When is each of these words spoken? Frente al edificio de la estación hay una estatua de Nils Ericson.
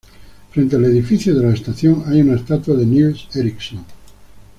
Frente 0.49 0.77
al 0.77 0.85
edificio 0.85 1.35
de 1.35 1.45
la 1.45 1.53
estación 1.53 2.03
hay 2.07 2.21
una 2.21 2.35
estatua 2.35 2.75
de 2.75 2.87
Nils 2.87 3.27
Ericson. 3.35 3.85